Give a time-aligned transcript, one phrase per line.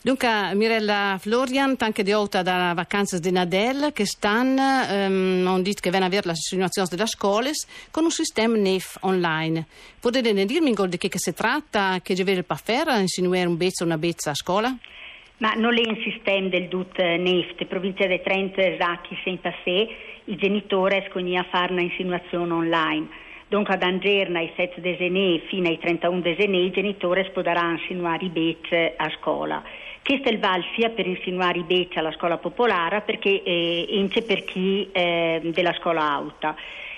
[0.05, 5.81] Dunque, Mirella Florian, anche di Outa da vacanze di Nadel, che stanno, um, non dite
[5.81, 7.49] che vengono a avere la situazione della scuola,
[7.91, 9.65] con un sistema NEF online.
[9.99, 13.97] Potete dirmi di che, che si tratta, che deve il PAFER, insinuare un bezzo una
[13.97, 14.77] bezza a scuola?
[15.39, 19.89] Ma non è un sistema del DUT NEF, provincia di Trento, Zacchi, senza sé,
[20.25, 23.09] i genitori escono a fare una insinuazione online.
[23.49, 28.31] Dunque ad Angerna i 7 desenè fino ai 31 desenè i genitori potranno insinuare i
[28.31, 29.63] bezzi a scuola.
[30.03, 34.23] Questo è il val sia per insinuare i becci alla scuola popolare perché eh, ence
[34.23, 36.55] per chi eh, della scuola alta.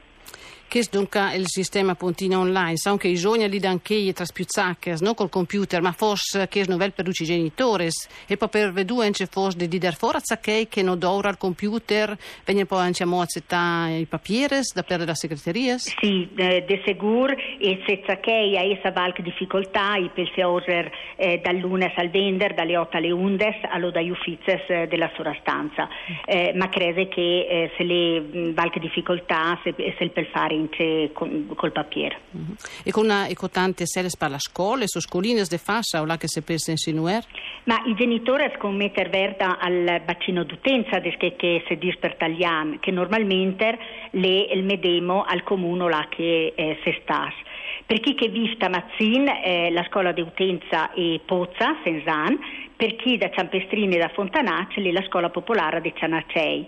[0.69, 5.15] che dunque il sistema puntino online, sa che i giovani li danno che traspiuzacche, non
[5.15, 7.89] col computer, ma forse che non per i genitori
[8.27, 12.17] e poi per vedere se forse di dar forza che che non dora al computer,
[12.45, 15.79] vengono poi anche a accettare i papieri da per la segreteria?
[15.79, 21.57] Sì, eh, de sicuro e se che a essa valc difficoltà i pelseoser eh, dal
[21.57, 25.89] lunes al vender, dalle 8 alle 11 allo dai uffizi eh, della sua stanza,
[26.25, 31.11] eh, ma crede che eh, se le valc difficoltà se, se il per fare vince
[31.13, 32.17] col papier.
[32.31, 32.55] Uh-huh.
[32.85, 36.17] E, con, e con tante serie per la scuola, su scoline de fascia o là
[36.17, 37.25] che si pensa insinuare?
[37.65, 42.91] Ma i genitori scommettere verda al bacino d'utenza che, che si dice per taglian, che
[42.91, 43.79] normalmente
[44.11, 47.35] le il medemo al comune là che eh, se stas.
[47.87, 52.39] Per chi che vive Mazzin, eh, la scuola di utenza è Pozza, Senzan,
[52.77, 56.67] per chi da Ciampestrini e da Fontanacci, la scuola popolare di Cianacei.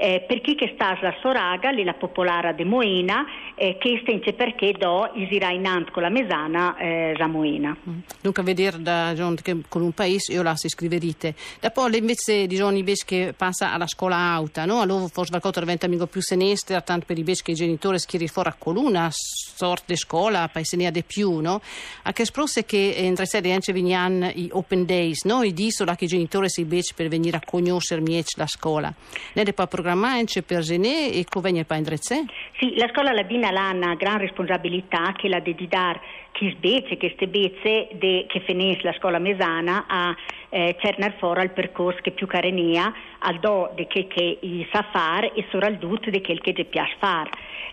[0.00, 3.26] Eh, per chi che sta a Soraga, la popolare de Moena,
[3.56, 7.76] eh, che stence perché do isirà in ant con la mesana eh, la Moena.
[7.76, 7.98] Mm.
[8.20, 11.34] Dunque a vedere da che con un paese io la si scriverite.
[11.60, 14.80] Dopo invece di John invece che passa alla scuola alta, no?
[14.80, 18.28] Allora forse qualcosa diventa amico più senestre, tanto per i invece che i genitori schiri
[18.28, 21.60] fuori a coluna, sorte di scuola, paesenia di più, no?
[22.02, 25.42] A che sprosse che in tre serie anche vignan i open days, no?
[25.42, 28.00] I disola che i genitori si invece per venire a conoscere
[28.36, 28.94] la scuola.
[29.32, 32.24] Ne poi programmare per Genè e come pa indrezze?
[32.58, 35.98] Sì, la scuola ladina ha una gran responsabilità che la di dar
[36.32, 40.14] chi sbece, che ste bece de, che finisce la scuola mesana a
[40.50, 44.38] eh, cerner fora il percorso che più carenia al do di che che
[44.70, 47.30] sa fare e soprattutto di quel che piace fare.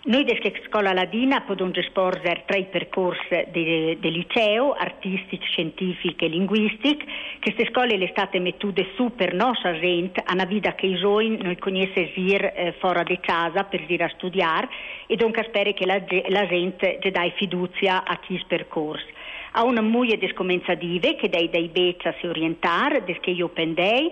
[0.08, 7.04] Noi della scuola ladina possiamo esporre tre percorsi del de liceo, artistici, scientifici e linguistici.
[7.42, 11.38] Queste scuole le state mettute su per nostra gente, a una vita che i giovani
[11.42, 14.70] non conosce ir eh, fuori di casa per ir a studiare
[15.08, 19.08] e dunque spero che la, la gente gli dai fiducia a chi percorso.
[19.54, 24.12] Ha una moglie di scomenzative che dai dai beccia si orientare, des che io pendei,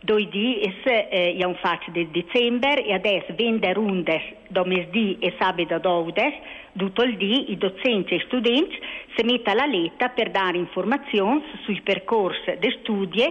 [0.00, 6.34] doi dies eh, un faccio di dicembre e adesso vende rundes domesdì e sabato doudes,
[6.76, 8.78] tutto il dì i docenti e studenti
[9.16, 13.22] si mettono alla letta per dare informazioni sui percorsi di studi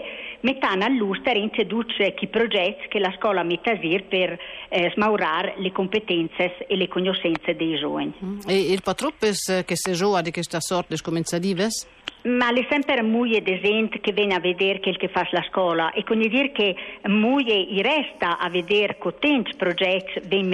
[0.42, 4.38] mettano all'uster in seduce chi progetti che la scuola mette a per
[4.70, 8.14] eh, smaurare le competenze e le conoscenze dei giovani.
[8.24, 8.40] Mm.
[8.48, 11.68] E il patroppes che si gioca di questa sorta di scomenzative?
[12.24, 15.92] Ma le sempre moglie de gente che viene a vedere quel che fa la scuola
[15.92, 16.74] e quindi dire che
[17.08, 20.48] moglie i resta a vedere contenti progetti ben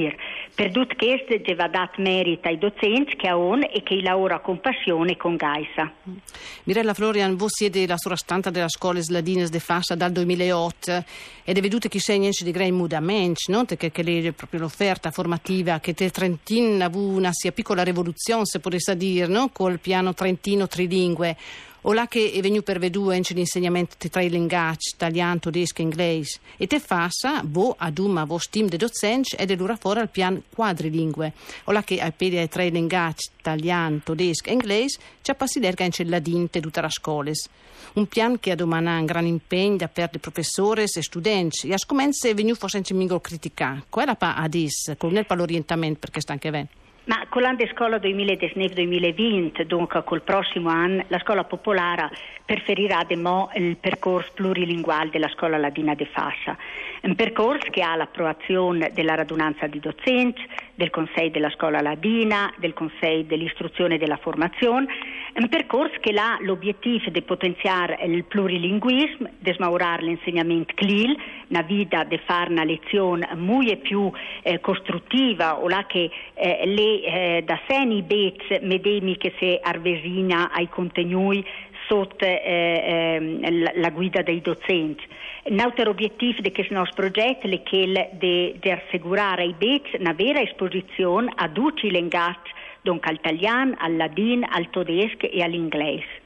[0.00, 0.16] mettuasir.
[0.54, 5.12] Per tutto questo va dat merito ai docenti che hanno e che lavorano con passione
[5.12, 5.90] e con gaisa.
[6.64, 11.04] Mirella Florian, voi siete la sovrastante della scuola Sladines de Fassa dal 2008
[11.44, 13.64] ed è veduto che segni di grandi mudamenti, no?
[13.64, 18.60] Che, che proprio l'offerta formativa che te Trentin ha avuto una sia piccola rivoluzione, se
[18.60, 19.48] potesse dire, no?
[19.52, 21.36] Col piano trentino trilingue
[21.80, 21.82] lingue.
[21.82, 26.38] O là che è venuto per vedere l'insegnamento di tre lingue, italiano, tedesco e inglese.
[26.56, 30.08] E te fassa, bo ad un vo team di docenti ed è l'ora fuori al
[30.08, 31.32] piano quadrilingue.
[31.64, 36.48] O là che ai piedi ai tre lingue, italiano, tedesco e inglese, anche il ladino
[36.50, 37.32] di tutte le scuole.
[37.92, 41.68] Un piano che ha domana un gran impegno da parte professori e studenti.
[41.68, 43.86] E a scomenze è venuto forse anche mingo criticato.
[43.88, 46.68] Quella pa adis, con il l'orientamento perché sta anche bene.
[47.04, 52.10] Ma con l'anno di scuola 2019-2020, dunque col prossimo anno, la scuola popolare
[52.44, 56.56] preferirà de mo il percorso plurilinguale della scuola ladina de Fascia,
[57.02, 62.74] un percorso che ha l'approvazione della radunanza di docenti, del Consiglio della scuola ladina, del
[62.74, 64.86] Consiglio dell'istruzione e della formazione,
[65.34, 71.16] un percorso che ha l'obiettivo di potenziare il plurilinguismo, di smaurare l'insegnamento CLIL,
[71.50, 74.10] una vita di fare una lezione molto più
[74.42, 80.68] eh, costruttiva, o là che eh, le eh, da seni bet medemiche se arvesina ai
[80.68, 81.44] contenuti
[81.88, 82.40] sotto eh,
[83.42, 85.04] eh, la guida dei docenti.
[85.42, 90.40] Un altro obiettivo di questo nostro progetto è quello di, assicurare ai BET una vera
[90.40, 92.52] esposizione a tutti i linguaggi,
[92.82, 96.19] dunque al italiano, al ladino, al tedesco e all'inglese.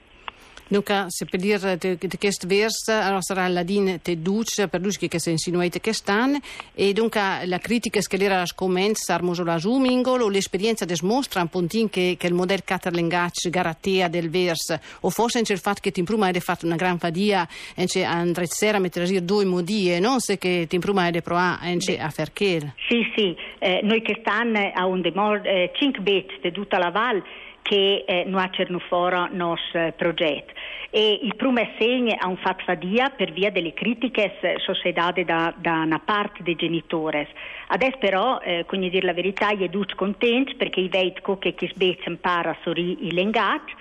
[0.68, 4.80] Nunca se per dire de, de quest vers allora sarà la din te duce per
[4.80, 6.40] duce che se insinuate che stan
[6.74, 11.90] e dunque la critica che era la scomment sarmoso la zoomingolo l'esperienza desmostra un pontin
[11.90, 16.28] che, che il modello caterlingacci garatea del vers o forse anche il fatto che Timpruma
[16.28, 17.46] ha fatto una gran fadia
[17.76, 21.60] anche andare sera a mettere due modie non se che Timpruma ha provato
[21.98, 26.52] a fercher sì sì eh, noi che stanno a un demor eh, 5 bet di
[26.52, 27.22] tutta la val
[27.64, 30.52] che eh, non hanno fuori il nostro eh, progetto.
[30.90, 35.80] E il primo segno ha un fatto fadia per via delle critiche sociedade da, da
[35.80, 37.26] una parte dei genitori.
[37.68, 41.68] Adesso però, eh, quindi dire la verità, gli è contenti perché i vedono che chi
[41.68, 43.72] sbeccia impara a sorri i lengati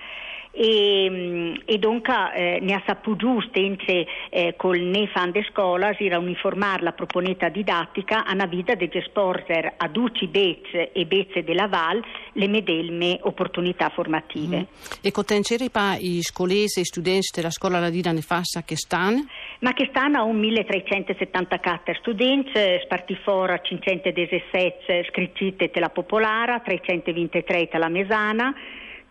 [0.54, 5.94] e, mm, e dunque eh, ne ha saputo giusto eh, col ne fan de scuola
[5.94, 11.42] si uniformare la proponeta didattica a una vita di esporter a duci bezze e bezze
[11.42, 12.02] della Val
[12.32, 14.58] le medesime opportunità formative.
[14.58, 14.62] Mm.
[15.02, 19.24] E cotenceri pa i scolesi e studenti della scuola ladina ne fassa che stanno?
[19.60, 22.52] Ma che stanno a un 1374 studenti,
[22.82, 28.54] sparti fuori 517 scritti della popolare, 323 della mesana,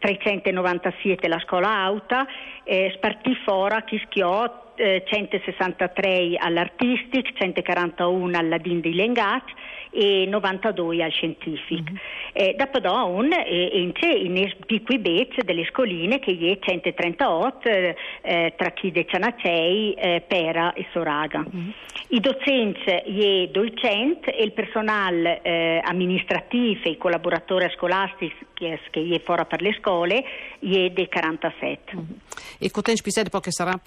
[0.03, 2.27] 397 la scuola auta,
[2.65, 9.45] eh, spartì fora chi schiò eh, 163 all'artistic, 141 alla Dindi Lengat
[9.93, 11.81] e 92 al scientific.
[11.81, 11.95] Mm-hmm.
[12.33, 13.91] Eh, dopo un eh, in
[14.65, 20.87] piccoli bet delle scoline che è 138 eh, tra chi de Cianacei, eh, Pera e
[20.91, 21.39] Soraga.
[21.39, 21.69] Mm-hmm.
[22.09, 29.19] I docenti è 200 e il personale eh, amministrativo e i collaboratori scolastici che è
[29.19, 30.23] fuori per le scole
[30.59, 31.95] è di 47.
[31.95, 32.05] Mm-hmm.
[32.59, 33.77] E coten spisede perché sarà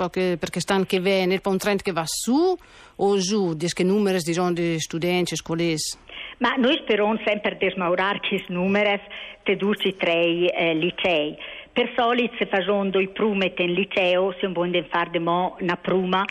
[0.77, 2.55] stanno che viene un trend che va su
[2.97, 5.97] o giù, di che numeri di studenti scolesi?
[6.39, 9.01] Ma noi speriamo sempre di smaurare questi numeri
[9.43, 11.37] di tutti tre eh, licei.
[11.73, 16.25] Per solito se facendo i prume in liceo si vogliono fare una pruma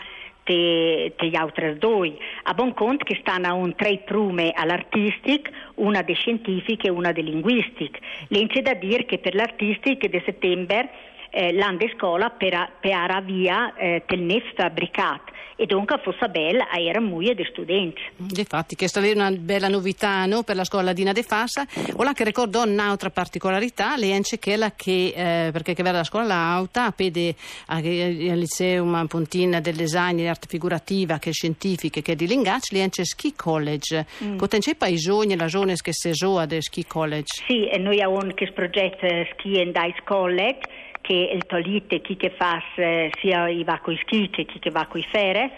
[0.44, 2.16] te, te altri due.
[2.44, 7.22] A buon conto che stanno un tre prume all'artistic, una di scientifiche e una di
[7.22, 7.98] linguistic.
[8.28, 13.74] L'ince da dire che per l'artistic di settembre eh, l'anno di scuola per, per via
[13.74, 18.00] eh, del NEF fabbricato e dunque fosse bella era moglie di studenti.
[18.16, 21.66] Infatti, questa è una bella novità no, per la scuola Dina De Fassa.
[21.96, 26.34] Ora che ricordo un'altra particolarità, le ence quella che, eh, perché che vera la scuola
[26.34, 27.34] auta, pede
[27.66, 32.26] al liceo una puntina del design e arte figurativa che è scientifica che è di
[32.26, 34.06] Lingacci, le ence ski college.
[34.24, 34.36] Mm.
[34.36, 37.42] Cotenc'è paesoni, la zona che si gioca del ski college?
[37.46, 40.60] Sì, e noi abbiamo questo progetto Ski and Ice College
[41.06, 44.86] che il tolite chi che fa sia i va coi ski che chi che va
[44.86, 45.52] coi feres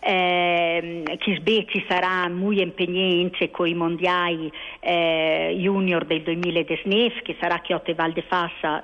[0.00, 7.60] eh, Chisbe ci sarà molto impegnante con i mondiali eh, junior del 2019 che sarà
[7.60, 8.24] Chiotte Val de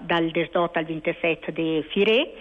[0.01, 2.33] dal 18 al 27 di Fire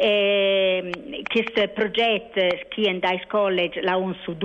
[0.00, 0.90] eh,
[1.24, 4.36] questo progetto Ski and Dice College l'ha un su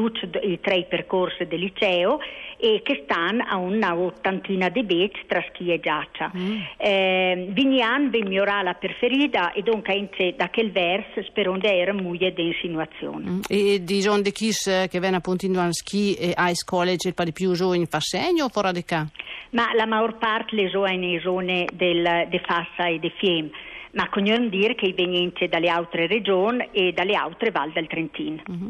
[0.42, 2.20] i tre percorsi del liceo
[2.58, 6.32] e che stanno a una ottantina di beach tra ski e giaccia.
[6.36, 6.60] Mm.
[6.78, 13.30] Eh, Vignan migliorà la preferita e dunque da quel verso sperando era molto di insinuazione.
[13.30, 13.40] Mm.
[13.48, 17.32] E di John De Kiss che viene appunto in ski e Ice College il di
[17.32, 19.06] più in Fassegno o fuori di qua?
[19.52, 23.52] Ma la maggior parte le sono in zone del, de Fassa e de Fiem
[23.94, 28.42] ma cogliamo dire che veniente dalle altre regioni e dalle altre Val del Trentino.
[28.50, 28.68] Mm-hmm.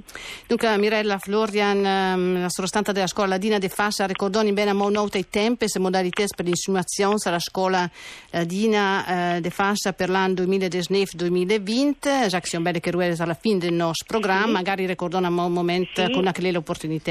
[0.48, 5.18] Dunque Mirella Florian, ehm, la sottostante della scuola Ladina de Fassa ricordò bene a nota
[5.18, 7.90] i tempi e modalità per l'insinuazione alla scuola
[8.32, 13.60] Ladina eh, de Fassa per l'anno 2019-2020, già che siamo belle che ruere alla fine
[13.60, 14.52] del nostro programma, sì.
[14.52, 16.12] magari ricordò un momento sì.
[16.12, 17.02] con anche le opportunità.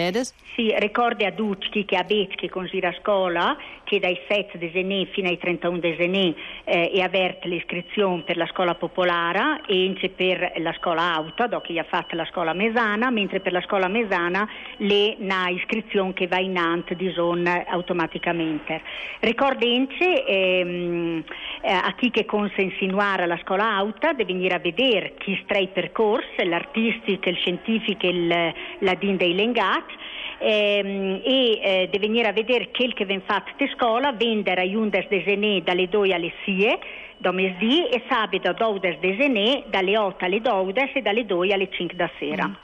[0.55, 5.07] Sì, ricordi a tutti che a Becchi con la scuola che dai 7 di gennaio
[5.13, 10.11] fino ai 31 di gennaio eh, è aperta l'iscrizione iscrizione per la scuola popolare e
[10.15, 14.49] per la scuola dopo che ha fatto la scuola mesana, mentre per la scuola mesana
[14.79, 18.81] le na iscrizione che va in ant di zona automaticamente.
[19.21, 21.25] Ricordente ehm,
[21.63, 25.59] eh, a chi che consa insinuare la scuola auto deve venire a vedere chi stra
[25.59, 29.95] i percorsi, l'artistica, il scientifico e la din dei lengati
[30.39, 34.65] ehm, e eh, deve venire a vedere quel che viene fatto a scuola, vendere a
[34.65, 36.79] Iundas de dalle 2 alle 6
[37.23, 41.97] domesdì e sabato 12 de genè dalle 8 alle 12 e dalle 2 alle 5
[41.97, 42.49] da sera.
[42.49, 42.55] Mm.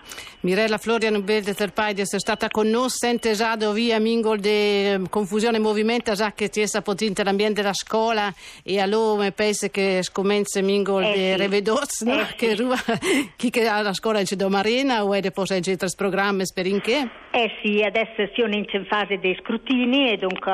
[0.40, 5.08] Mirella Florian Belde Terpai di essere stata con noi, sente già via mingol di ehm,
[5.08, 10.00] confusione e movimento già che ti è saputo l'ambiente della scuola e allora penso che
[10.02, 11.36] scommence mingol eh di sì.
[11.36, 12.20] revedoz, no?
[12.20, 13.32] eh che sì.
[13.36, 16.80] chi che ha la scuola in Marina o è deposto in altri programmi per in
[16.80, 17.08] che?
[17.30, 20.52] Eh sì, adesso siamo in fase di scrutini e dunque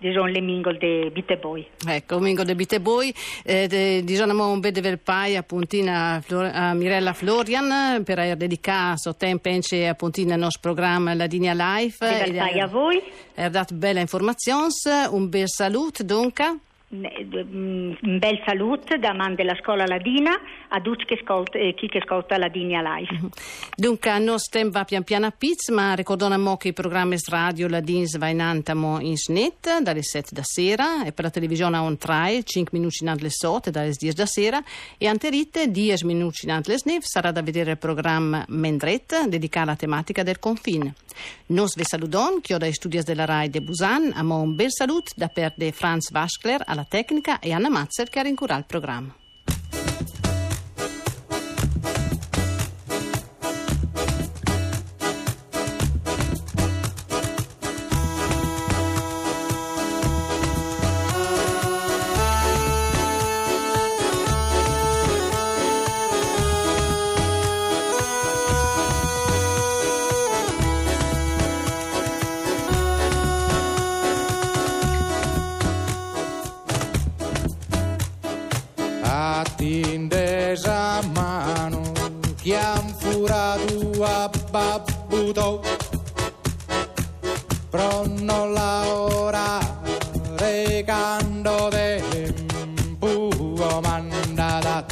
[0.00, 1.66] diciamo le mingol de Biteboi.
[1.86, 3.14] Ecco, mingol de Biteboi,
[3.44, 9.48] eh, diciamo un bede verpai appuntina a Mirella Florian per aver dedicato tempo
[9.88, 12.04] appuntina al nostro programma La Linea Life.
[12.04, 13.02] E a voi.
[13.36, 14.68] Ha dato bella informazione,
[15.10, 16.58] un bel saluto dunque.
[16.92, 20.32] Mm, un bel saluto da man della scuola ladina
[20.70, 23.12] a tutti che ascolta, eh, chi che ascolta Ladinia Live.
[23.12, 23.26] Mm-hmm.
[23.76, 28.26] Dunque, non stiamo pian piano a Piz, ma ricordiamo che i programmi radio Ladins va
[28.26, 32.76] in antamo in snet dalle 7 da sera e per la televisione on trai 5
[32.76, 34.60] minuti in le 8 dalle 10 da sera
[34.98, 39.76] e anterite 10 minuti in le snev sarà da vedere il programma Mendret dedicato alla
[39.76, 40.94] tematica del confine.
[41.46, 45.12] Nos ve saludon, che ho dai studi della RAI de Busan, a un bel saluto
[45.16, 49.14] da per de Franz Waschler alla tecnica e Anna Mazzer che ha rincurato il programma.
[84.00, 85.62] Furato a babbuto.
[87.70, 88.84] Però non la
[90.36, 93.30] recando tempo
[93.82, 94.86] mandata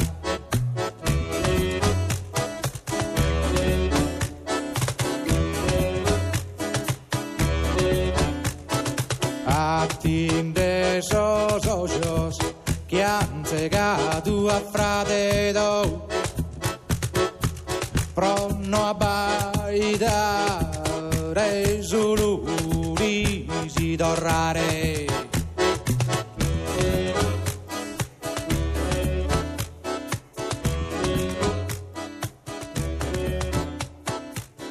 [9.45, 12.37] attende socios
[12.85, 16.08] che han segato frate do
[18.19, 19.81] però non abbaidare
[21.81, 22.43] solo
[23.67, 25.05] si torrare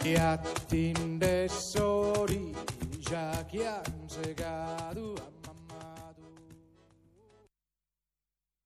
[0.02, 2.55] e attende soli
[2.99, 4.78] già che han segato a